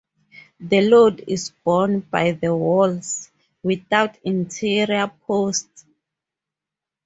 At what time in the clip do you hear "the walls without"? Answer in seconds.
2.31-4.17